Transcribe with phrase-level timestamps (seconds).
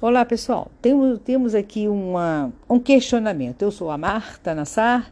[0.00, 0.70] Olá, pessoal.
[0.82, 3.62] Temos, temos aqui uma, um questionamento.
[3.62, 5.10] Eu sou a Marta Nassar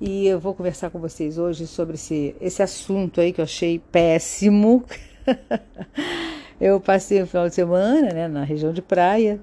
[0.00, 3.78] e eu vou conversar com vocês hoje sobre esse, esse assunto aí que eu achei
[3.78, 4.84] péssimo.
[6.60, 9.40] eu passei o final de semana né, na região de praia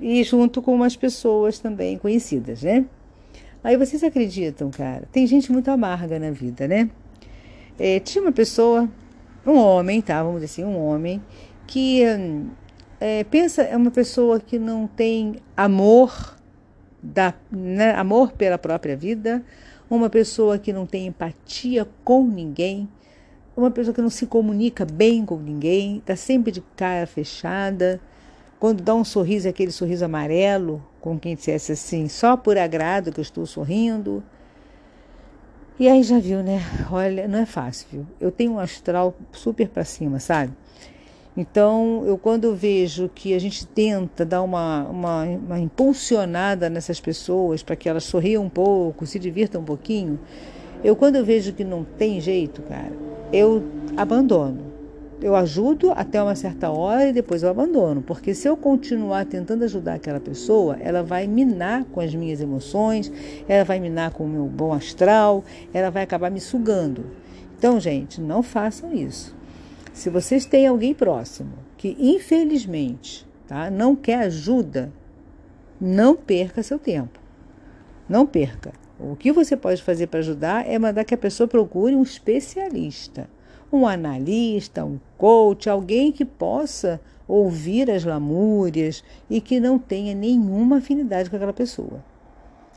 [0.00, 2.86] e junto com umas pessoas também conhecidas, né?
[3.62, 5.08] Aí vocês acreditam, cara?
[5.10, 6.88] Tem gente muito amarga na vida, né?
[7.78, 8.88] É, tinha uma pessoa,
[9.44, 10.22] um homem, tá?
[10.22, 11.20] Vamos dizer assim, um homem
[11.66, 12.02] que
[13.00, 16.36] é, pensa é uma pessoa que não tem amor,
[17.02, 19.42] da, né, amor pela própria vida,
[19.88, 22.88] uma pessoa que não tem empatia com ninguém,
[23.56, 28.00] uma pessoa que não se comunica bem com ninguém, está sempre de cara fechada.
[28.60, 33.12] Quando dá um sorriso, é aquele sorriso amarelo, com quem dissesse assim, só por agrado
[33.12, 34.22] que eu estou sorrindo.
[35.78, 36.60] E aí já viu, né?
[36.90, 38.06] Olha, não é fácil, viu?
[38.20, 40.52] Eu tenho um astral super para cima, sabe?
[41.40, 47.62] Então, eu quando vejo que a gente tenta dar uma, uma, uma impulsionada nessas pessoas
[47.62, 50.18] para que elas sorriam um pouco, se divirtam um pouquinho,
[50.82, 52.90] eu quando vejo que não tem jeito, cara,
[53.32, 53.62] eu
[53.96, 54.66] abandono.
[55.22, 59.62] Eu ajudo até uma certa hora e depois eu abandono, porque se eu continuar tentando
[59.62, 63.12] ajudar aquela pessoa, ela vai minar com as minhas emoções,
[63.48, 67.06] ela vai minar com o meu bom astral, ela vai acabar me sugando.
[67.56, 69.37] Então, gente, não façam isso.
[69.98, 74.92] Se vocês têm alguém próximo que, infelizmente, tá, não quer ajuda,
[75.80, 77.18] não perca seu tempo.
[78.08, 78.72] Não perca.
[78.96, 83.28] O que você pode fazer para ajudar é mandar que a pessoa procure um especialista,
[83.72, 90.76] um analista, um coach, alguém que possa ouvir as lamúrias e que não tenha nenhuma
[90.78, 92.04] afinidade com aquela pessoa.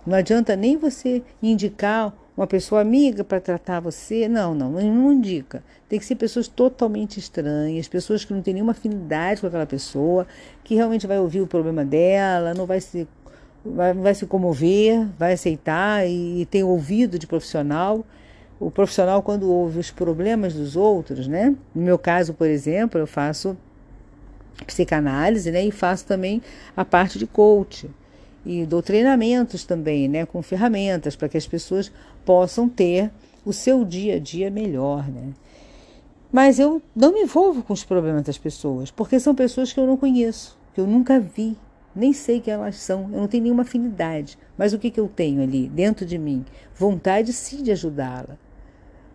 [0.07, 4.27] Não adianta nem você indicar uma pessoa amiga para tratar você.
[4.27, 5.63] Não, não, não indica.
[5.89, 10.25] Tem que ser pessoas totalmente estranhas, pessoas que não têm nenhuma afinidade com aquela pessoa,
[10.63, 13.07] que realmente vai ouvir o problema dela, não vai se,
[13.65, 18.05] vai, vai se comover, vai aceitar e, e tem ouvido de profissional.
[18.59, 21.55] O profissional, quando ouve os problemas dos outros, né?
[21.73, 23.57] No meu caso, por exemplo, eu faço
[24.67, 25.65] psicanálise, né?
[25.65, 26.41] E faço também
[26.77, 27.89] a parte de coach
[28.45, 31.91] e dou treinamentos também, né, com ferramentas para que as pessoas
[32.25, 33.11] possam ter
[33.45, 35.33] o seu dia a dia melhor, né?
[36.31, 39.85] Mas eu não me envolvo com os problemas das pessoas, porque são pessoas que eu
[39.85, 41.57] não conheço, que eu nunca vi,
[41.93, 44.37] nem sei quem elas são, eu não tenho nenhuma afinidade.
[44.57, 46.45] Mas o que, que eu tenho ali dentro de mim?
[46.73, 48.37] Vontade sim de ajudá-la.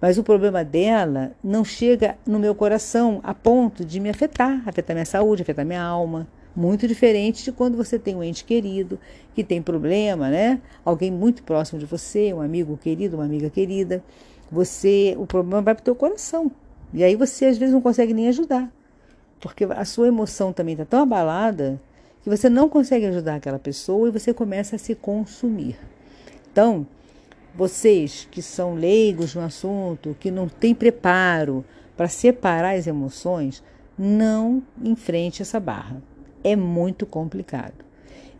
[0.00, 4.94] Mas o problema dela não chega no meu coração a ponto de me afetar, afetar
[4.94, 6.28] minha saúde, afetar minha alma.
[6.56, 8.98] Muito diferente de quando você tem um ente querido
[9.34, 10.58] que tem problema, né?
[10.82, 14.02] Alguém muito próximo de você, um amigo querido, uma amiga querida.
[14.50, 16.50] Você, o problema vai para o teu coração.
[16.94, 18.72] E aí você às vezes não consegue nem ajudar.
[19.38, 21.78] Porque a sua emoção também está tão abalada
[22.22, 25.76] que você não consegue ajudar aquela pessoa e você começa a se consumir.
[26.50, 26.86] Então,
[27.54, 31.62] vocês que são leigos no assunto, que não têm preparo
[31.94, 33.62] para separar as emoções,
[33.98, 36.00] não enfrente essa barra
[36.46, 37.84] é muito complicado.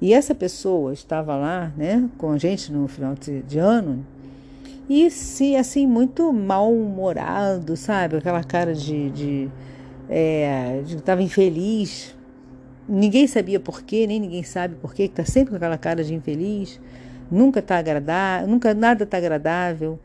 [0.01, 4.05] E essa pessoa estava lá, né, com a gente no final de, ano,
[4.89, 8.17] e se assim, muito mal-humorado, sabe?
[8.17, 9.11] Aquela cara de.
[9.11, 9.49] de,
[10.09, 12.15] é, estava infeliz.
[12.89, 16.05] Ninguém sabia por quê, nem ninguém sabe por quê, que está sempre com aquela cara
[16.05, 16.81] de infeliz.
[17.29, 19.99] Nunca está agradável, nunca nada está agradável.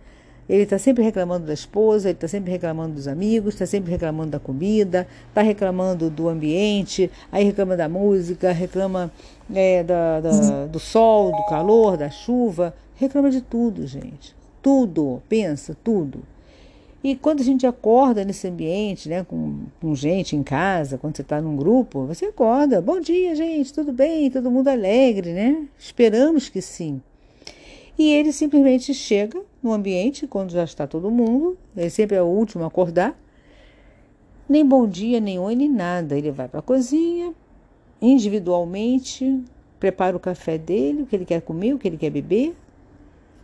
[0.50, 4.32] Ele está sempre reclamando da esposa, ele está sempre reclamando dos amigos, está sempre reclamando
[4.32, 9.12] da comida, está reclamando do ambiente, aí reclama da música, reclama
[9.54, 14.36] é, da, da, do sol, do calor, da chuva, reclama de tudo, gente.
[14.62, 16.22] Tudo, pensa, tudo.
[17.04, 21.24] E quando a gente acorda nesse ambiente, né, com, com gente em casa, quando você
[21.24, 25.66] está num grupo, você acorda, bom dia, gente, tudo bem, todo mundo alegre, né?
[25.80, 27.02] Esperamos que sim.
[28.02, 32.26] E ele simplesmente chega no ambiente quando já está todo mundo, ele sempre é o
[32.26, 33.16] último a acordar.
[34.50, 36.18] Nem bom dia, nem oi, nem nada.
[36.18, 37.32] Ele vai para a cozinha,
[38.02, 39.44] individualmente,
[39.80, 42.56] prepara o café dele, o que ele quer comer, o que ele quer beber,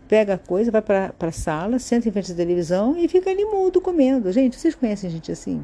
[0.08, 3.46] pega a coisa, vai para a sala, senta em frente da televisão e fica ali
[3.46, 4.32] mudo comendo.
[4.32, 5.64] Gente, vocês conhecem gente assim?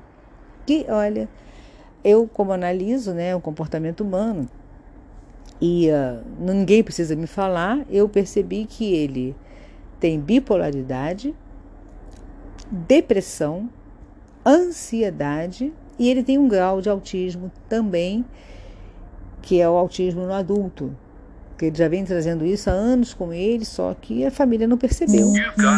[0.67, 1.27] Que, olha,
[2.03, 4.47] eu como analiso né, o comportamento humano,
[5.61, 9.35] e uh, ninguém precisa me falar, eu percebi que ele
[9.99, 11.33] tem bipolaridade,
[12.69, 13.69] depressão,
[14.45, 18.25] ansiedade e ele tem um grau de autismo também,
[19.41, 20.95] que é o autismo no adulto.
[21.57, 24.77] Que ele já vem trazendo isso há anos com ele, só que a família não
[24.77, 25.31] percebeu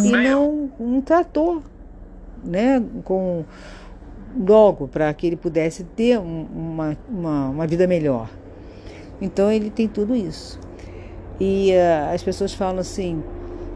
[0.04, 1.62] e não, não tratou
[2.44, 3.44] né, com
[4.38, 8.30] logo para que ele pudesse ter um, uma, uma, uma vida melhor.
[9.22, 10.60] Então ele tem tudo isso.
[11.40, 13.22] E uh, as pessoas falam assim: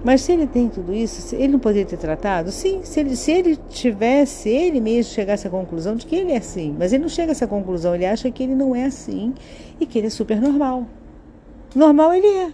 [0.03, 2.51] mas se ele tem tudo isso, ele não poderia ter tratado?
[2.51, 6.37] Sim, se ele, se ele tivesse, ele mesmo chegasse à conclusão de que ele é
[6.37, 6.75] assim.
[6.77, 9.33] Mas ele não chega a essa conclusão, ele acha que ele não é assim
[9.79, 10.85] e que ele é super normal.
[11.75, 12.53] Normal ele é,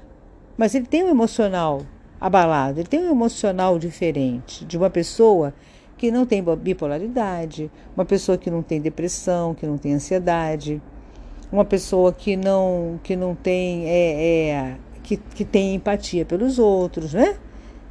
[0.57, 1.83] mas ele tem um emocional
[2.19, 5.53] abalado, ele tem um emocional diferente de uma pessoa
[5.97, 10.81] que não tem bipolaridade, uma pessoa que não tem depressão, que não tem ansiedade,
[11.51, 17.13] uma pessoa que não, que não tem é, é que, que tem empatia pelos outros,
[17.13, 17.37] né?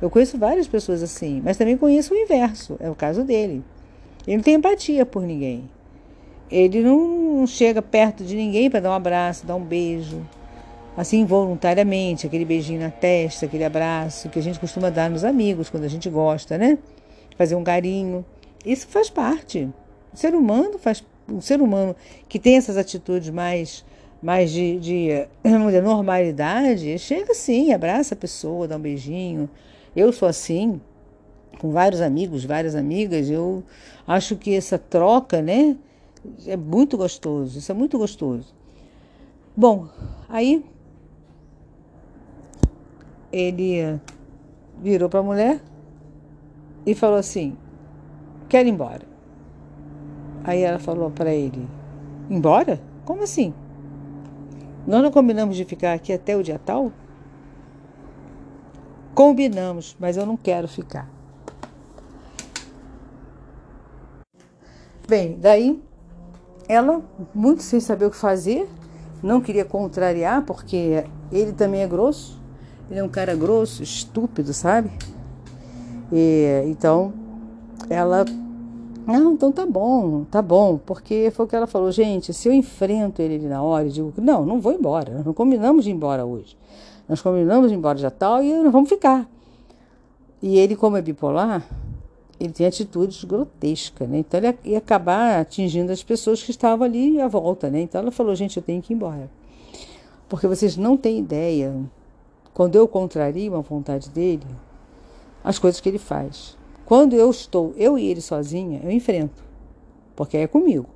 [0.03, 3.62] Eu conheço várias pessoas assim, mas também conheço o inverso, é o caso dele.
[4.27, 5.69] Ele não tem empatia por ninguém.
[6.51, 10.21] Ele não chega perto de ninguém para dar um abraço, dar um beijo,
[10.97, 15.71] assim voluntariamente, aquele beijinho na testa, aquele abraço que a gente costuma dar nos amigos
[15.71, 16.79] quando a gente gosta, né?
[17.37, 18.25] Fazer um carinho.
[18.65, 19.69] Isso faz parte.
[20.12, 21.97] O ser humano faz, o ser humano
[22.29, 23.85] que tem essas atitudes mais
[24.25, 25.09] mais de, de,
[25.44, 29.50] de normalidade, chega sim, abraça a pessoa, dá um beijinho.
[29.94, 30.81] Eu sou assim,
[31.59, 33.62] com vários amigos, várias amigas, eu
[34.06, 35.76] acho que essa troca, né,
[36.47, 38.55] é muito gostoso, isso é muito gostoso.
[39.55, 39.88] Bom,
[40.27, 40.65] aí
[43.31, 44.00] ele
[44.81, 45.61] virou para a mulher
[46.87, 47.56] e falou assim:
[48.49, 49.13] quero ir embora.
[50.44, 51.67] Aí ela falou para ele:
[52.29, 52.81] embora?
[53.05, 53.52] Como assim?
[54.87, 56.93] Nós não combinamos de ficar aqui até o dia tal?
[59.14, 61.08] Combinamos, mas eu não quero ficar.
[65.08, 65.82] Bem, daí
[66.69, 67.02] ela,
[67.35, 68.69] muito sem saber o que fazer,
[69.23, 72.41] não queria contrariar, porque ele também é grosso.
[72.91, 74.91] Ele é um cara grosso, estúpido, sabe?
[76.12, 77.12] E, então,
[77.88, 78.25] ela
[79.06, 82.53] não, então tá bom, tá bom, porque foi o que ela falou, gente, se eu
[82.53, 85.91] enfrento ele ali na hora e digo, não, não vou embora, nós não combinamos de
[85.91, 86.56] ir embora hoje.
[87.09, 89.29] Nós combinamos de ir embora já tal e nós vamos ficar.
[90.43, 91.67] E ele, como é bipolar,
[92.39, 94.19] ele tem atitudes grotescas, né?
[94.19, 97.81] Então ele ia acabar atingindo as pessoas que estavam ali à volta, né?
[97.81, 99.31] Então ela falou, gente, eu tenho que ir embora.
[100.29, 101.75] Porque vocês não têm ideia,
[102.53, 104.47] quando eu contrario a vontade dele,
[105.43, 106.56] as coisas que ele faz.
[106.84, 109.42] Quando eu estou, eu e ele sozinha, eu enfrento,
[110.14, 110.86] porque é comigo.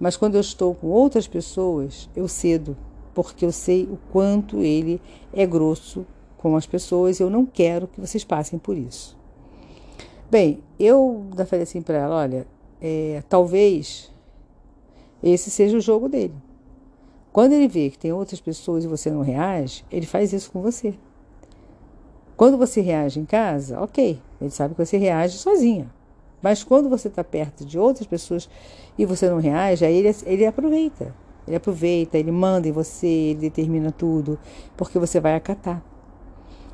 [0.00, 2.76] Mas quando eu estou com outras pessoas, eu cedo,
[3.14, 5.00] porque eu sei o quanto ele
[5.32, 6.06] é grosso
[6.38, 9.16] com as pessoas e eu não quero que vocês passem por isso.
[10.30, 12.46] Bem, eu falei assim para ela: olha,
[12.80, 14.10] é, talvez
[15.22, 16.34] esse seja o jogo dele.
[17.32, 20.60] Quando ele vê que tem outras pessoas e você não reage, ele faz isso com
[20.60, 20.94] você.
[22.36, 25.90] Quando você reage em casa, ok, ele sabe que você reage sozinha.
[26.40, 28.48] Mas quando você está perto de outras pessoas
[28.98, 31.14] e você não reage, aí ele, ele aproveita.
[31.46, 34.38] Ele aproveita, ele manda em você, ele determina tudo,
[34.76, 35.82] porque você vai acatar.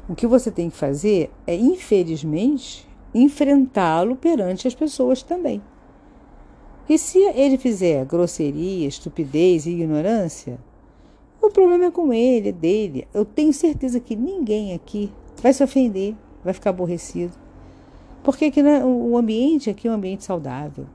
[0.08, 5.62] O que você tem que fazer é, infelizmente, enfrentá-lo perante as pessoas também.
[6.88, 10.58] E se ele fizer grosseria, estupidez e ignorância,
[11.40, 13.06] o problema é com ele, é dele.
[13.12, 16.14] Eu tenho certeza que ninguém aqui vai se ofender,
[16.44, 17.32] vai ficar aborrecido.
[18.22, 20.86] Porque aqui né, o ambiente aqui é um ambiente saudável.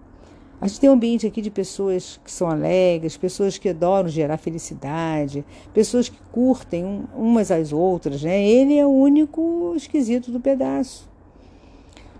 [0.63, 4.37] A gente tem um ambiente aqui de pessoas que são alegres, pessoas que adoram gerar
[4.37, 5.43] felicidade,
[5.73, 8.41] pessoas que curtem um, umas às outras, né?
[8.41, 11.09] Ele é o único esquisito do pedaço.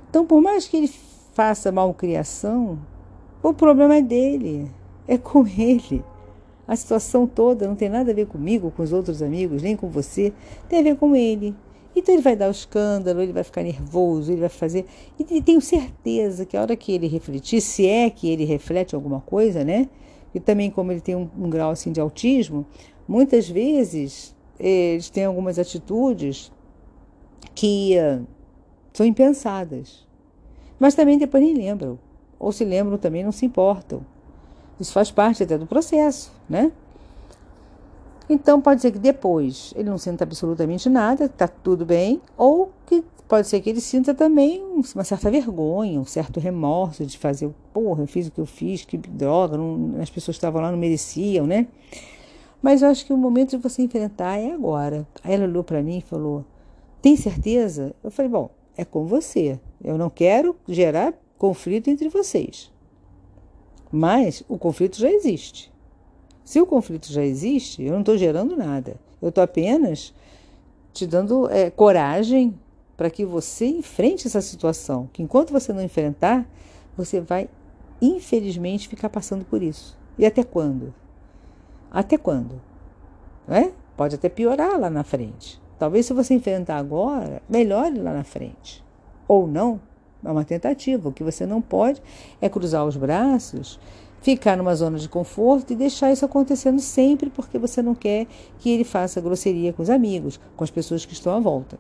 [0.10, 0.92] Então, por mais que ele
[1.34, 2.78] faça malcriação,
[3.42, 4.70] o problema é dele,
[5.08, 6.04] é com ele.
[6.68, 9.88] A situação toda não tem nada a ver comigo, com os outros amigos, nem com
[9.88, 10.34] você,
[10.68, 11.56] tem a ver com ele.
[11.96, 14.86] Então ele vai dar o escândalo, ele vai ficar nervoso, ele vai fazer.
[15.20, 19.22] E tenho certeza que a hora que ele refletir, se é que ele reflete alguma
[19.22, 19.88] coisa, né?
[20.34, 22.66] E também, como ele tem um, um grau assim de autismo,
[23.08, 26.52] muitas vezes eles têm algumas atitudes
[27.54, 28.26] que uh,
[28.92, 30.08] são impensadas.
[30.80, 32.00] Mas também depois nem lembram.
[32.40, 34.06] Ou se lembram também não se importam.
[34.80, 36.72] Isso faz parte até do processo, né?
[38.30, 43.04] Então pode ser que depois ele não sinta absolutamente nada, está tudo bem, ou que
[43.28, 44.64] pode ser que ele sinta também
[44.94, 48.86] uma certa vergonha, um certo remorso de fazer, porra, eu fiz o que eu fiz,
[48.86, 51.68] que droga, não, as pessoas que estavam lá não mereciam, né?
[52.62, 55.06] Mas eu acho que o momento de você enfrentar é agora.
[55.22, 56.46] Aí ela olhou para mim e falou:
[57.02, 57.94] Tem certeza?
[58.02, 59.60] Eu falei: Bom, é com você.
[59.84, 62.72] Eu não quero gerar conflito entre vocês.
[63.92, 65.73] Mas o conflito já existe.
[66.44, 68.96] Se o conflito já existe, eu não estou gerando nada.
[69.22, 70.14] Eu estou apenas
[70.92, 72.58] te dando é, coragem
[72.98, 75.10] para que você enfrente essa situação.
[75.12, 76.48] Que enquanto você não enfrentar,
[76.96, 77.50] você vai,
[78.02, 79.98] infelizmente, ficar passando por isso.
[80.18, 80.94] E até quando?
[81.90, 82.62] Até quando?
[83.48, 83.74] né?
[83.96, 85.62] Pode até piorar lá na frente.
[85.78, 88.84] Talvez se você enfrentar agora, melhore lá na frente.
[89.28, 89.80] Ou não,
[90.24, 91.10] é uma tentativa.
[91.10, 92.02] O que você não pode
[92.42, 93.80] é cruzar os braços,
[94.24, 98.26] ficar numa zona de conforto e deixar isso acontecendo sempre porque você não quer
[98.58, 101.78] que ele faça grosseria com os amigos, com as pessoas que estão à volta.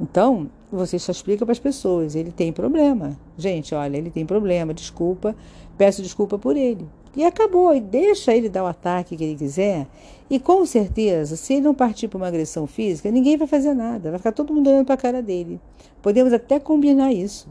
[0.00, 3.18] Então, você só explica para as pessoas, ele tem problema.
[3.36, 5.36] Gente, olha, ele tem problema, desculpa,
[5.76, 6.88] peço desculpa por ele.
[7.14, 9.86] E acabou, e deixa ele dar o ataque que ele quiser.
[10.28, 14.10] E com certeza, se ele não partir para uma agressão física, ninguém vai fazer nada,
[14.10, 15.60] vai ficar todo mundo olhando para a cara dele.
[16.00, 17.46] Podemos até combinar isso.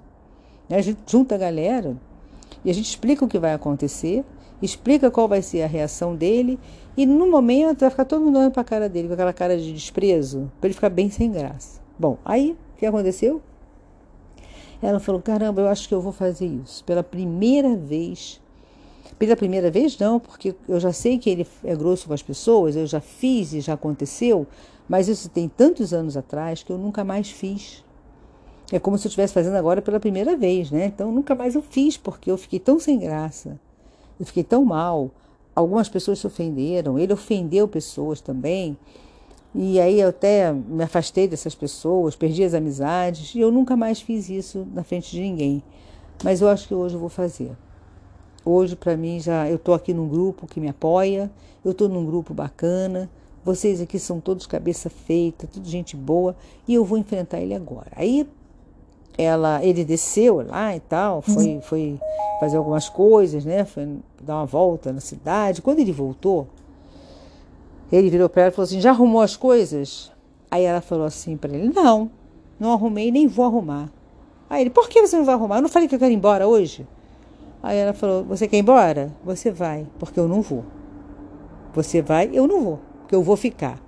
[0.70, 1.96] A gente junta a galera
[2.66, 4.26] e a gente explica o que vai acontecer,
[4.62, 6.60] explica qual vai ser a reação dele,
[6.98, 9.58] e no momento vai ficar todo mundo olhando para a cara dele, com aquela cara
[9.58, 11.80] de desprezo, para ele ficar bem sem graça.
[11.98, 13.42] Bom, aí o que aconteceu?
[14.82, 16.84] Ela falou: caramba, eu acho que eu vou fazer isso.
[16.84, 18.42] Pela primeira vez
[19.18, 22.76] pela primeira vez, não, porque eu já sei que ele é grosso com as pessoas,
[22.76, 24.46] eu já fiz e já aconteceu,
[24.90, 27.84] mas isso tem tantos anos atrás que eu nunca mais fiz.
[28.72, 30.88] É como se eu estivesse fazendo agora pela primeira vez, né?
[30.88, 33.60] Então nunca mais eu fiz, porque eu fiquei tão sem graça,
[34.20, 35.12] eu fiquei tão mal.
[35.56, 38.78] Algumas pessoas se ofenderam, ele ofendeu pessoas também.
[39.54, 44.02] E aí eu até me afastei dessas pessoas, perdi as amizades, e eu nunca mais
[44.02, 45.64] fiz isso na frente de ninguém.
[46.24, 47.56] Mas eu acho que hoje eu vou fazer.
[48.44, 51.32] Hoje, para mim, já eu estou aqui num grupo que me apoia,
[51.64, 53.10] eu estou num grupo bacana.
[53.46, 56.36] Vocês aqui são todos cabeça feita, tudo gente boa,
[56.68, 57.92] e eu vou enfrentar ele agora.
[57.96, 58.28] Aí
[59.18, 61.62] ela, ele desceu lá e tal, foi, uhum.
[61.62, 62.00] foi
[62.40, 63.66] fazer algumas coisas, né?
[63.66, 65.62] Foi dar uma volta na cidade.
[65.62, 66.48] Quando ele voltou,
[67.92, 70.12] ele virou para ela e falou assim: Já arrumou as coisas?
[70.52, 72.10] Aí ela falou assim para ele: Não,
[72.60, 73.90] não arrumei, nem vou arrumar.
[74.50, 75.58] Aí ele: Por que você não vai arrumar?
[75.58, 76.88] Eu não falei que eu quero ir embora hoje?
[77.64, 79.12] Aí ela falou: Você quer ir embora?
[79.24, 80.64] Você vai, porque eu não vou.
[81.74, 83.85] Você vai, eu não vou, porque eu vou ficar.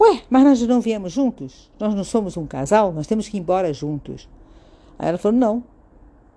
[0.00, 1.70] Ué, mas nós não viemos juntos?
[1.78, 2.90] Nós não somos um casal?
[2.90, 4.26] Nós temos que ir embora juntos.
[4.98, 5.62] Aí ela falou: Não,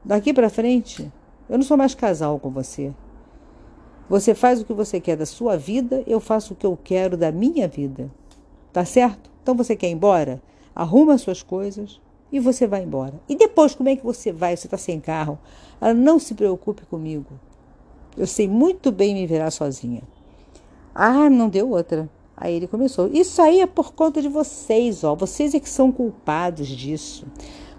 [0.03, 1.09] daqui para frente,
[1.49, 2.93] eu não sou mais casal com você.
[4.09, 7.15] Você faz o que você quer da sua vida, eu faço o que eu quero
[7.15, 8.11] da minha vida.
[8.73, 9.31] Tá certo?
[9.41, 10.41] Então você quer ir embora?
[10.75, 12.01] Arruma as suas coisas,
[12.33, 13.13] e você vai embora.
[13.29, 14.57] E depois, como é que você vai?
[14.57, 15.39] Você está sem carro.
[15.79, 17.39] Ela não se preocupe comigo.
[18.17, 20.01] Eu sei muito bem me virar sozinha.
[20.93, 22.09] Ah, não deu outra.
[22.35, 23.09] Aí ele começou.
[23.11, 25.15] Isso aí é por conta de vocês, ó.
[25.15, 27.25] Vocês é que são culpados disso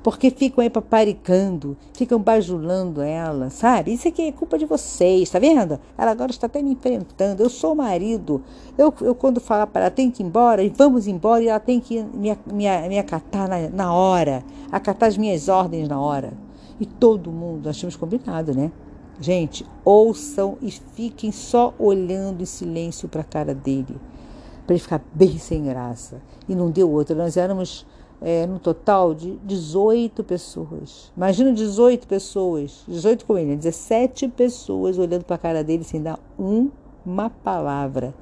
[0.04, 3.94] porque ficam aí paparicando, ficam bajulando ela, sabe?
[3.94, 5.80] Isso aqui é culpa de vocês, tá vendo?
[5.96, 7.42] Ela agora está até me enfrentando.
[7.42, 8.42] Eu sou o marido.
[8.76, 11.58] Eu, eu quando falar para ela, tem que ir embora, e vamos embora, e ela
[11.58, 16.34] tem que me, me, me acatar na, na hora, acatar as minhas ordens na hora.
[16.78, 18.70] E todo mundo, nós tínhamos combinado, né?
[19.18, 23.96] Gente, ouçam e fiquem só olhando em silêncio para a cara dele,
[24.66, 26.20] para ele ficar bem sem graça.
[26.48, 27.14] E não deu outra.
[27.14, 27.86] Nós éramos
[28.20, 31.12] é, no total de 18 pessoas.
[31.16, 36.18] Imagina 18 pessoas, 18 com ele, 17 pessoas olhando para a cara dele sem dar
[36.38, 38.14] uma palavra.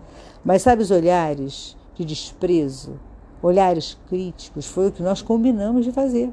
[0.44, 2.98] Mas sabe os olhares de desprezo,
[3.40, 6.32] olhares críticos, foi o que nós combinamos de fazer.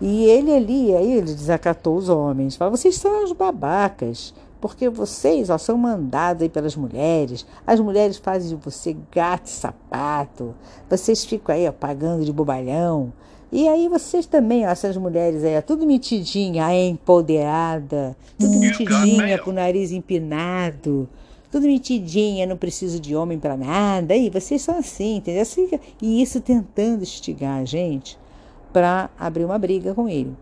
[0.00, 5.50] E ele ali, aí ele desacatou os homens, falou: vocês são os babacas, porque vocês
[5.50, 10.54] ó, são mandados aí pelas mulheres, as mulheres fazem de você gato e sapato,
[10.88, 13.12] vocês ficam aí ó, pagando de bobalhão.
[13.52, 19.38] E aí vocês também, ó, essas mulheres aí, ó, tudo metidinha, é empoderada, tudo metidinha
[19.38, 21.06] com o nariz empinado,
[21.52, 24.14] tudo metidinha, não preciso de homem para nada.
[24.14, 25.42] Aí vocês são assim, entendeu?
[25.42, 28.18] Assim, e isso tentando instigar a gente
[28.72, 30.34] para abrir uma briga com ele.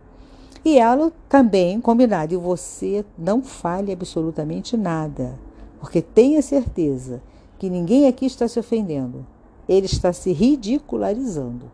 [0.64, 2.34] E ela também combinado.
[2.34, 5.38] E você não fale absolutamente nada,
[5.80, 7.20] porque tenha certeza
[7.58, 9.26] que ninguém aqui está se ofendendo.
[9.68, 11.70] Ele está se ridicularizando.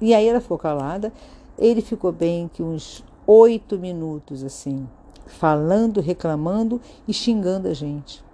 [0.00, 1.12] E aí ela ficou calada.
[1.58, 4.86] Ele ficou bem que uns oito minutos assim,
[5.26, 8.24] falando, reclamando e xingando a gente.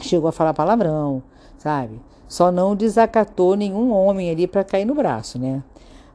[0.00, 1.22] Chegou a falar palavrão,
[1.58, 2.00] sabe?
[2.28, 5.62] Só não desacatou nenhum homem ali para cair no braço, né?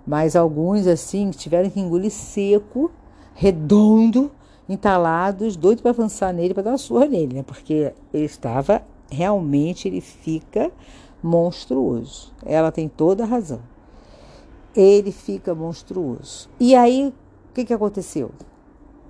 [0.06, 2.92] Mas alguns assim tiveram que engolir seco
[3.40, 4.30] redondo,
[4.68, 7.42] entalados, doido para avançar nele, para dar uma surra nele, né?
[7.44, 10.70] Porque ele estava realmente, ele fica
[11.24, 12.34] monstruoso.
[12.46, 13.62] Ela tem toda a razão.
[14.76, 16.50] Ele fica monstruoso.
[16.60, 17.14] E aí,
[17.50, 18.30] o que, que aconteceu?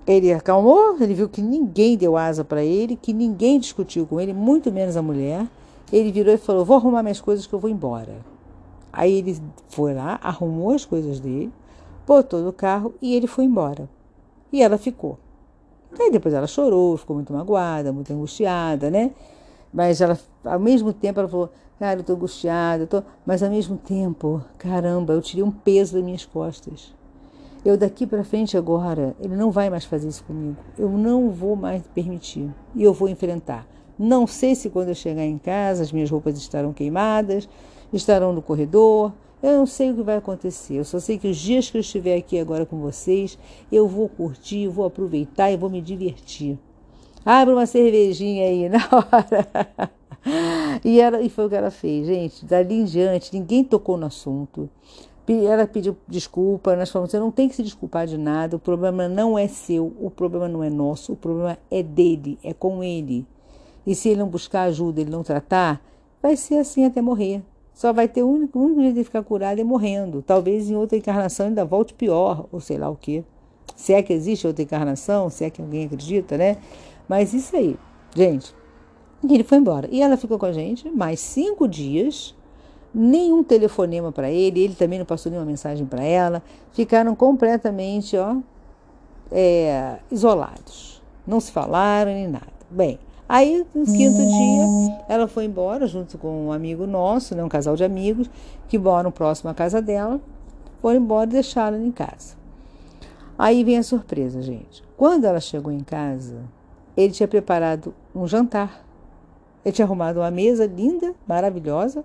[0.05, 4.31] Ele acalmou, ele viu que ninguém deu asa para ele, que ninguém discutiu com ele,
[4.31, 5.47] muito menos a mulher.
[5.91, 8.17] Ele virou e falou: Vou arrumar minhas coisas que eu vou embora.
[8.93, 11.51] Aí ele foi lá, arrumou as coisas dele,
[12.05, 13.89] botou no carro e ele foi embora.
[14.51, 15.19] E ela ficou.
[15.99, 19.11] Aí depois ela chorou, ficou muito magoada, muito angustiada, né?
[19.73, 23.03] Mas ela, ao mesmo tempo, ela falou: Cara, eu tô angustiada, eu tô...
[23.25, 26.93] mas ao mesmo tempo, caramba, eu tirei um peso das minhas costas.
[27.63, 30.57] Eu daqui para frente agora, ele não vai mais fazer isso comigo.
[30.77, 32.49] Eu não vou mais permitir.
[32.73, 33.67] E eu vou enfrentar.
[33.97, 37.49] Não sei se quando eu chegar em casa as minhas roupas estarão queimadas,
[37.91, 39.11] estarão no corredor.
[39.41, 40.75] Eu não sei o que vai acontecer.
[40.75, 43.37] Eu só sei que os dias que eu estiver aqui agora com vocês,
[43.71, 46.57] eu vou curtir, vou aproveitar e vou me divertir.
[47.25, 49.89] Abre uma cervejinha aí na hora.
[50.83, 52.45] E, ela, e foi o que ela fez, gente.
[52.45, 54.69] Dali em diante, ninguém tocou no assunto.
[55.27, 59.07] Ela pediu desculpa, nós falamos, você não tem que se desculpar de nada, o problema
[59.07, 63.27] não é seu, o problema não é nosso, o problema é dele, é com ele.
[63.85, 65.85] E se ele não buscar ajuda, ele não tratar,
[66.19, 67.43] vai ser assim até morrer.
[67.79, 70.21] Só vai ter o único, jeito de ficar curado é morrendo.
[70.21, 73.23] Talvez em outra encarnação ainda volte pior, ou sei lá o quê.
[73.73, 76.57] Se é que existe outra encarnação, se é que alguém acredita, né?
[77.07, 77.77] Mas isso aí,
[78.13, 78.53] gente.
[79.23, 79.87] E ele foi embora.
[79.89, 82.35] E ela ficou com a gente mais cinco dias
[82.93, 86.43] nenhum telefonema para ele, ele também não passou nenhuma mensagem para ela,
[86.73, 88.35] ficaram completamente ó,
[89.31, 92.51] é, isolados, não se falaram nem nada.
[92.69, 97.47] Bem, aí no quinto dia ela foi embora junto com um amigo nosso, né, um
[97.47, 98.29] casal de amigos
[98.67, 100.19] que moram próximo à casa dela,
[100.81, 102.35] foram embora e deixaram ela em casa.
[103.37, 104.83] Aí vem a surpresa, gente.
[104.97, 106.41] Quando ela chegou em casa,
[106.97, 108.89] ele tinha preparado um jantar
[109.63, 112.03] ele tinha arrumado uma mesa linda, maravilhosa,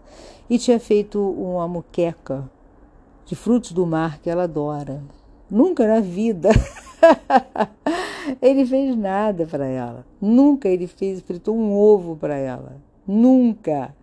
[0.51, 2.49] e tinha feito uma muqueca
[3.25, 5.03] de frutos do mar que ela adora.
[5.51, 6.51] Nunca na vida
[8.41, 10.05] ele fez nada para ela.
[10.21, 12.77] Nunca ele fez, fritou um ovo para ela.
[13.07, 13.95] Nunca.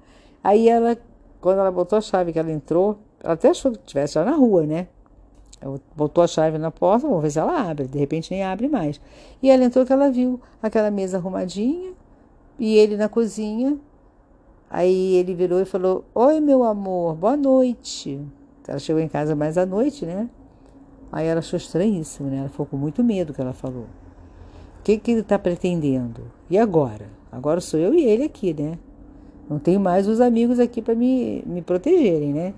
[0.43, 0.97] Aí ela,
[1.39, 4.35] quando ela botou a chave que ela entrou, ela até achou que estivesse lá na
[4.35, 4.87] rua, né?
[5.95, 7.87] Botou a chave na porta, vamos ver se ela abre.
[7.87, 8.99] De repente nem abre mais.
[9.41, 11.93] E ela entrou que ela viu aquela mesa arrumadinha,
[12.57, 13.77] e ele na cozinha.
[14.69, 18.19] Aí ele virou e falou: Oi, meu amor, boa noite.
[18.67, 20.29] Ela chegou em casa mais à noite, né?
[21.11, 22.37] Aí ela achou estranhíssimo, né?
[22.37, 23.85] Ela ficou com muito medo que ela falou.
[24.81, 26.23] O que, que ele está pretendendo?
[26.49, 27.07] E agora?
[27.31, 28.79] Agora sou eu e ele aqui, né?
[29.47, 32.55] Não tenho mais os amigos aqui para me, me protegerem, né?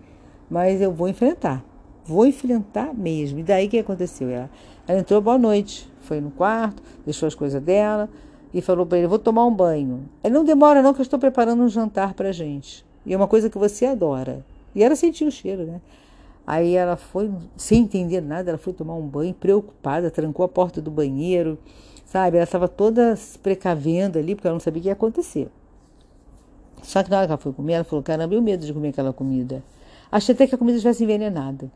[0.50, 1.62] Mas eu vou enfrentar.
[2.06, 3.40] Vou enfrentar mesmo.
[3.40, 4.30] E daí o que aconteceu?
[4.30, 4.50] Ela,
[4.88, 5.92] ela entrou, boa noite.
[6.00, 8.10] Foi no quarto, deixou as coisas dela
[8.54, 10.10] e falou para ele: Vou tomar um banho.
[10.24, 12.86] Ele não demora, não, que eu estou preparando um jantar para gente.
[13.06, 14.46] E é uma coisa que você adora.
[14.74, 15.82] E ela sentiu o cheiro, né?
[16.48, 20.82] Aí ela foi, sem entender nada, ela foi tomar um banho, preocupada, trancou a porta
[20.82, 21.58] do banheiro,
[22.14, 22.38] sabe?
[22.38, 25.50] Ela estava toda precavendo ali, porque ela não sabia o que ia acontecer.
[26.84, 28.90] Só que na hora que ela foi comer, ela falou: caramba, eu medo de comer
[28.90, 29.64] aquela comida.
[30.12, 31.72] Achei até que a comida estivesse envenenada,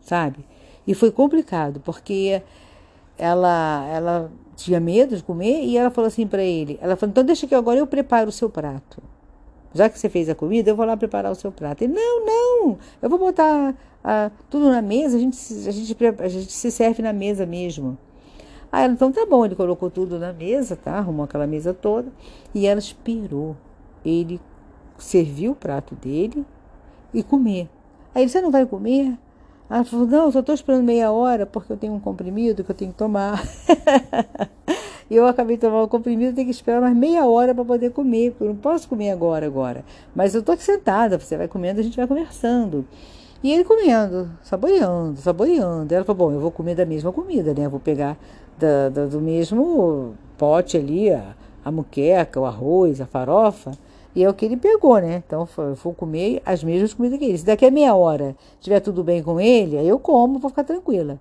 [0.00, 0.46] sabe?
[0.86, 2.42] E foi complicado, porque
[3.18, 7.22] ela, ela tinha medo de comer e ela falou assim para ele: ela falou, então
[7.22, 9.02] deixa que agora eu preparo o seu prato.
[9.74, 11.82] Já que você fez a comida, eu vou lá preparar o seu prato.
[11.82, 16.28] Ele: não, não, eu vou botar ah, tudo na mesa, a gente, a, gente, a
[16.28, 17.98] gente se serve na mesa mesmo.
[18.72, 20.94] Aí ela, então tá bom, ele colocou tudo na mesa, tá?
[20.94, 22.10] Arrumou aquela mesa toda
[22.54, 23.54] e ela esperou
[24.04, 24.40] ele
[24.98, 26.44] serviu o prato dele
[27.12, 27.68] e comer.
[28.14, 29.16] Aí ele, você não vai comer?
[29.70, 32.74] Ela falou, não, só estou esperando meia hora porque eu tenho um comprimido que eu
[32.74, 33.42] tenho que tomar.
[35.10, 37.90] e eu acabei de tomar o comprimido, tenho que esperar mais meia hora para poder
[37.90, 39.84] comer, porque eu não posso comer agora, agora.
[40.14, 42.86] Mas eu estou aqui sentada, você vai comendo, a gente vai conversando.
[43.42, 45.92] E ele comendo, saboreando, saboreando.
[45.92, 47.66] Ela falou, bom, eu vou comer da mesma comida, né?
[47.66, 48.16] Eu vou pegar
[48.62, 53.72] da, da, do mesmo pote ali, a, a muqueca, o arroz, a farofa.
[54.14, 55.22] E é o que ele pegou, né?
[55.26, 57.38] Então, eu vou comer as mesmas comidas que ele.
[57.38, 60.64] Se daqui a meia hora tiver tudo bem com ele, aí eu como, vou ficar
[60.64, 61.18] tranquila.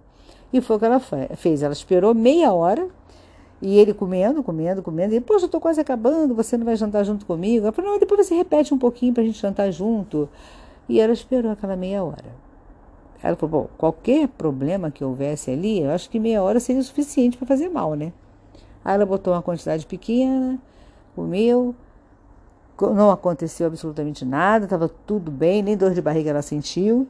[0.54, 1.64] E foi o que ela fez.
[1.64, 2.88] Ela esperou meia hora
[3.62, 5.16] e ele comendo, comendo, comendo.
[5.16, 7.66] E, poxa, eu tô quase acabando, você não vai jantar junto comigo?
[7.66, 10.28] Ela falou, não, depois você repete um pouquinho pra gente jantar junto.
[10.90, 12.51] E ela esperou aquela meia hora.
[13.24, 17.38] Ela falou, bom, qualquer problema que houvesse ali, eu acho que meia hora seria suficiente
[17.38, 18.12] para fazer mal, né?
[18.84, 20.58] Aí ela botou uma quantidade pequena,
[21.16, 21.76] comeu,
[22.80, 27.08] não aconteceu absolutamente nada, estava tudo bem, nem dor de barriga ela sentiu.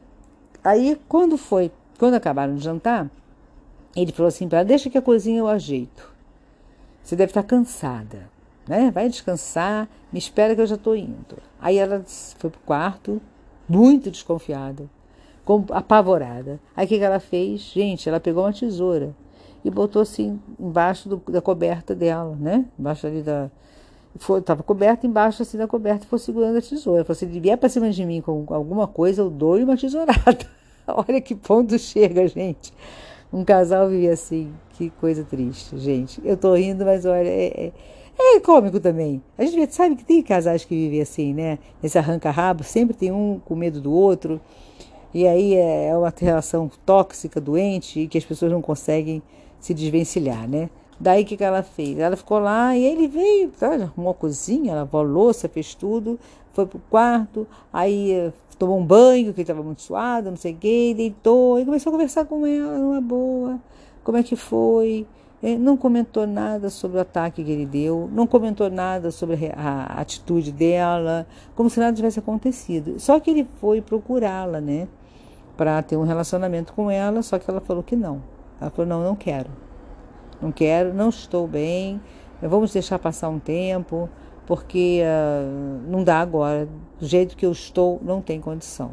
[0.62, 3.10] Aí, quando foi, quando acabaram de jantar,
[3.96, 6.12] ele falou assim para ela: Deixa que a cozinha eu ajeito.
[7.02, 8.28] Você deve estar cansada,
[8.68, 8.90] né?
[8.90, 11.38] Vai descansar, me espera que eu já estou indo.
[11.60, 12.04] Aí ela
[12.38, 13.22] foi para o quarto,
[13.68, 14.88] muito desconfiada,
[15.70, 16.60] apavorada.
[16.76, 17.60] Aí o que, ela fez?
[17.60, 19.14] Gente, ela pegou uma tesoura
[19.64, 22.64] e botou assim embaixo do, da coberta dela, né?
[22.78, 23.50] Embaixo ali da,
[24.38, 27.04] estava coberta embaixo assim da coberta foi segurando a tesoura.
[27.04, 30.46] Falou: se ele vier para cima de mim com alguma coisa, eu dou uma tesourada.
[30.86, 32.72] Olha que ponto chega, gente.
[33.32, 36.20] Um casal vive assim, que coisa triste, gente.
[36.22, 37.72] Eu tô rindo, mas olha, é, é,
[38.36, 39.22] É cômico também.
[39.38, 41.58] A gente sabe que tem casais que vivem assim, né?
[41.82, 44.38] Esse arranca-rabo, sempre tem um com medo do outro.
[45.14, 49.22] E aí é, é uma relação tóxica, doente, que as pessoas não conseguem
[49.60, 50.70] se desvencilhar, né?
[50.98, 51.98] Daí o que, que ela fez?
[51.98, 56.18] Ela ficou lá e ele veio, tá, arrumou a cozinha, lavou a louça, fez tudo,
[56.52, 60.52] foi pro quarto, aí eh, tomou um banho, que ele estava muito suado, não sei
[60.52, 63.58] o quê, deitou e começou a conversar com ela numa boa.
[64.04, 65.06] Como é que foi?
[65.42, 70.00] É, não comentou nada sobre o ataque que ele deu, não comentou nada sobre a
[70.00, 73.00] atitude dela, como se nada tivesse acontecido.
[73.00, 74.86] Só que ele foi procurá-la, né,
[75.56, 78.22] para ter um relacionamento com ela, só que ela falou que não.
[78.60, 79.50] Ela falou: não, não quero.
[80.40, 82.00] Não quero, não estou bem,
[82.40, 84.08] vamos deixar passar um tempo,
[84.46, 86.68] porque uh, não dá agora.
[86.98, 88.90] Do jeito que eu estou, não tem condição.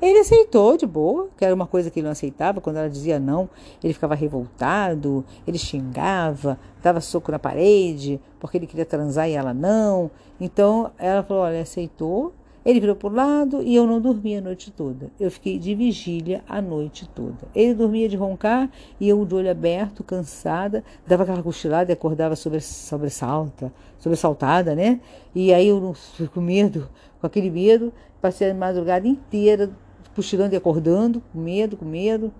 [0.00, 2.60] Ele aceitou de boa, que era uma coisa que ele não aceitava.
[2.60, 3.50] Quando ela dizia não,
[3.82, 9.52] ele ficava revoltado, ele xingava, dava soco na parede, porque ele queria transar e ela
[9.52, 10.10] não.
[10.40, 12.32] Então ela falou: olha, aceitou.
[12.68, 15.10] Ele virou para o lado e eu não dormia a noite toda.
[15.18, 17.48] Eu fiquei de vigília a noite toda.
[17.54, 22.36] Ele dormia de roncar e eu de olho aberto, cansada, dava aquela cochilada e acordava
[22.36, 25.00] sobre, sobressalta, sobressaltada, né?
[25.34, 25.94] E aí eu
[26.34, 29.70] com medo, com aquele medo, passei a madrugada inteira
[30.14, 32.30] cochilando e acordando, com medo, com medo.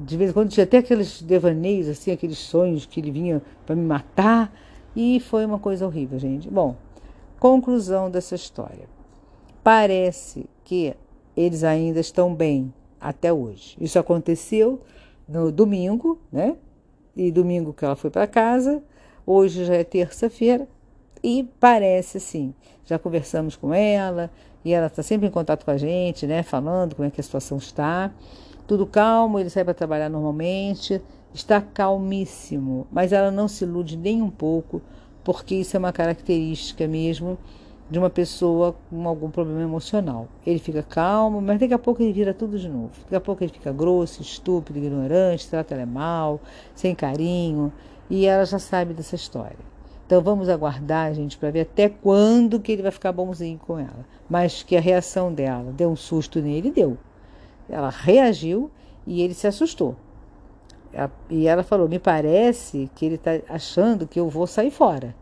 [0.00, 3.76] De vez em quando tinha até aqueles devaneios, assim, aqueles sonhos que ele vinha para
[3.76, 4.50] me matar.
[4.96, 6.48] E foi uma coisa horrível, gente.
[6.48, 6.74] Bom,
[7.38, 8.96] conclusão dessa história.
[9.68, 10.94] Parece que
[11.36, 13.76] eles ainda estão bem até hoje.
[13.78, 14.80] Isso aconteceu
[15.28, 16.56] no domingo, né?
[17.14, 18.82] E domingo que ela foi para casa.
[19.26, 20.66] Hoje já é terça-feira.
[21.22, 22.54] E parece assim,
[22.86, 24.30] já conversamos com ela,
[24.64, 26.42] e ela está sempre em contato com a gente, né?
[26.42, 28.10] Falando como é que a situação está.
[28.66, 30.98] Tudo calmo, ele sai para trabalhar normalmente,
[31.34, 34.80] está calmíssimo, mas ela não se ilude nem um pouco,
[35.22, 37.36] porque isso é uma característica mesmo
[37.90, 40.28] de uma pessoa com algum problema emocional.
[40.46, 42.90] Ele fica calmo, mas daqui a pouco ele vira tudo de novo.
[43.02, 46.40] Daqui a pouco ele fica grosso, estúpido, ignorante, trata ela mal,
[46.74, 47.72] sem carinho,
[48.10, 49.56] e ela já sabe dessa história.
[50.06, 54.06] Então vamos aguardar, gente, para ver até quando que ele vai ficar bonzinho com ela.
[54.28, 56.96] Mas que a reação dela deu um susto nele, deu.
[57.68, 58.70] Ela reagiu
[59.06, 59.96] e ele se assustou.
[61.28, 65.14] E ela falou: Me parece que ele está achando que eu vou sair fora.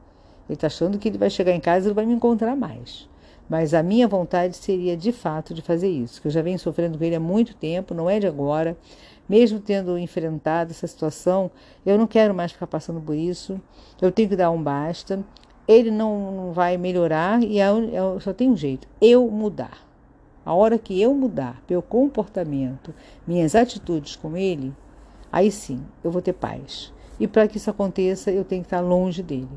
[0.49, 3.09] Ele está achando que ele vai chegar em casa e não vai me encontrar mais.
[3.49, 6.99] Mas a minha vontade seria de fato de fazer isso, que eu já venho sofrendo
[6.99, 8.77] com ele há muito tempo, não é de agora.
[9.29, 11.51] Mesmo tendo enfrentado essa situação,
[11.85, 13.61] eu não quero mais ficar passando por isso.
[14.01, 15.25] Eu tenho que dar um basta.
[15.67, 19.85] Ele não, vai melhorar e é, é, só tem um jeito: eu mudar.
[20.45, 22.95] A hora que eu mudar meu comportamento,
[23.27, 24.73] minhas atitudes com ele,
[25.33, 26.93] aí sim eu vou ter paz.
[27.19, 29.49] E para que isso aconteça, eu tenho que estar longe dele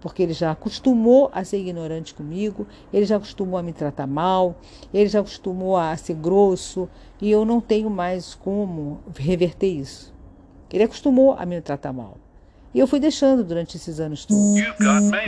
[0.00, 4.56] porque ele já acostumou a ser ignorante comigo, ele já acostumou a me tratar mal,
[4.92, 6.88] ele já acostumou a ser grosso
[7.20, 10.14] e eu não tenho mais como reverter isso.
[10.72, 12.16] Ele acostumou a me tratar mal.
[12.74, 14.42] E eu fui deixando durante esses anos todos.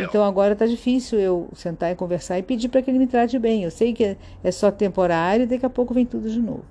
[0.03, 3.39] Então agora está difícil eu sentar e conversar e pedir para que ele me trate
[3.39, 3.65] bem.
[3.65, 6.65] Eu sei que é só temporário e daqui a pouco vem tudo de novo.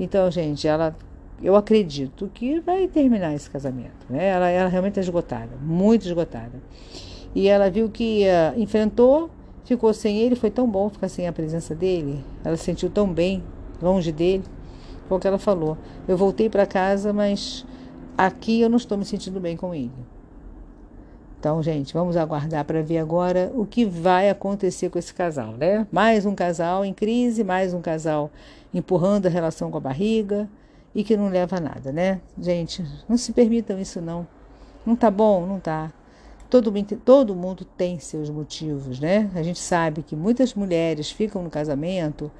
[0.00, 0.96] Então, gente, ela
[1.42, 4.06] eu acredito que vai terminar esse casamento.
[4.10, 4.26] Né?
[4.26, 6.60] Ela, ela realmente é esgotada, muito esgotada.
[7.34, 9.30] E ela viu que uh, enfrentou,
[9.64, 12.24] ficou sem ele, foi tão bom ficar sem a presença dele.
[12.44, 13.42] Ela se sentiu tão bem,
[13.80, 14.44] longe dele.
[15.08, 15.76] Foi o que ela falou.
[16.06, 17.66] Eu voltei para casa, mas
[18.16, 19.92] aqui eu não estou me sentindo bem com ele.
[21.38, 25.86] Então, gente, vamos aguardar para ver agora o que vai acontecer com esse casal, né?
[25.92, 28.28] Mais um casal em crise, mais um casal
[28.74, 30.48] empurrando a relação com a barriga
[30.92, 32.20] e que não leva a nada, né?
[32.36, 34.26] Gente, não se permitam isso não.
[34.84, 35.92] Não tá bom, não tá.
[36.50, 36.72] Todo,
[37.04, 39.30] todo mundo tem seus motivos, né?
[39.34, 42.30] A gente sabe que muitas mulheres ficam no casamento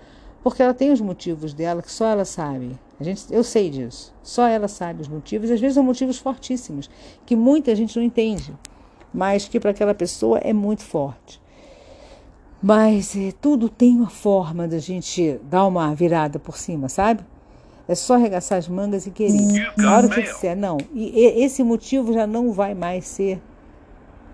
[0.42, 2.78] porque ela tem os motivos dela que só ela sabe.
[2.98, 4.14] A gente, eu sei disso.
[4.22, 5.50] Só ela sabe os motivos.
[5.50, 6.88] Às vezes são motivos fortíssimos
[7.26, 8.54] que muita gente não entende,
[9.12, 11.40] mas que para aquela pessoa é muito forte.
[12.62, 17.22] Mas é, tudo tem uma forma da gente dar uma virada por cima, sabe?
[17.86, 19.72] É só arregaçar as mangas e querer.
[19.76, 23.40] Na hora que disser não, e esse motivo já não vai mais ser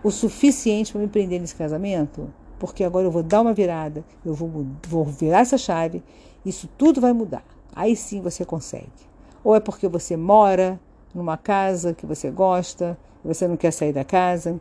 [0.05, 2.31] o suficiente para me prender nesse casamento?
[2.59, 6.03] Porque agora eu vou dar uma virada, eu vou, vou virar essa chave,
[6.45, 7.43] isso tudo vai mudar.
[7.75, 8.93] Aí sim você consegue.
[9.43, 10.79] Ou é porque você mora
[11.15, 14.61] numa casa que você gosta, você não quer sair da casa,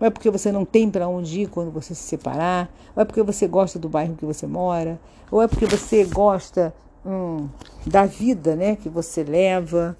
[0.00, 3.04] ou é porque você não tem para onde ir quando você se separar, ou é
[3.04, 4.98] porque você gosta do bairro que você mora,
[5.30, 7.48] ou é porque você gosta hum,
[7.86, 9.96] da vida né, que você leva.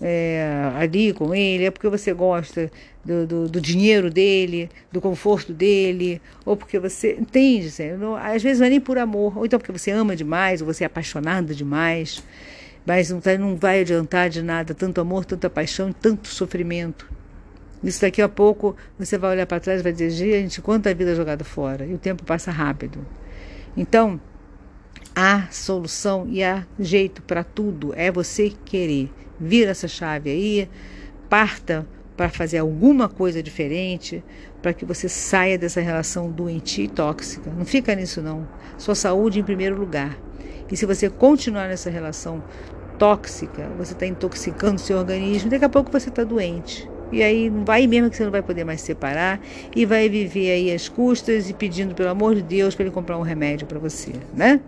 [0.00, 2.70] É, ali com ele, é porque você gosta
[3.04, 8.58] do, do, do, dinheiro dele, do conforto dele, ou porque você entende, não, às vezes
[8.58, 11.54] não é nem por amor, ou então porque você ama demais, ou você é apaixonada
[11.54, 12.22] demais,
[12.84, 17.08] mas não, tá, não vai adiantar de nada tanto amor, tanta paixão, tanto sofrimento.
[17.82, 21.14] Isso daqui a pouco você vai olhar para trás e vai dizer, gente, quanta vida
[21.14, 23.06] jogada fora, e o tempo passa rápido.
[23.76, 24.20] Então,
[25.14, 30.68] há solução e há jeito para tudo, é você querer vira essa chave aí,
[31.28, 34.24] parta para fazer alguma coisa diferente,
[34.62, 37.50] para que você saia dessa relação doentia e tóxica.
[37.56, 38.48] Não fica nisso não.
[38.78, 40.18] Sua saúde em primeiro lugar.
[40.70, 42.42] E se você continuar nessa relação
[42.98, 46.88] tóxica, você está intoxicando seu organismo, daqui a pouco você está doente.
[47.12, 49.40] E aí vai mesmo que você não vai poder mais separar
[49.74, 53.16] e vai viver aí as custas e pedindo pelo amor de Deus para ele comprar
[53.16, 54.60] um remédio para você, né?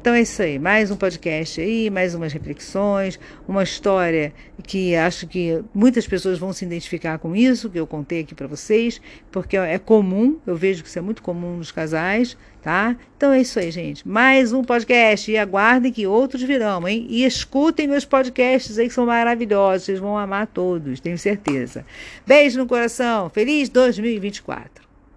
[0.00, 4.32] Então é isso aí, mais um podcast aí, mais umas reflexões, uma história
[4.62, 8.46] que acho que muitas pessoas vão se identificar com isso que eu contei aqui para
[8.46, 9.00] vocês,
[9.32, 12.96] porque é comum, eu vejo que isso é muito comum nos casais, tá?
[13.16, 14.06] Então é isso aí, gente.
[14.06, 17.06] Mais um podcast e aguardem que outros virão, hein?
[17.10, 21.84] E escutem meus podcasts aí que são maravilhosos, vocês vão amar todos, tenho certeza.
[22.24, 24.85] Beijo no coração, feliz 2024.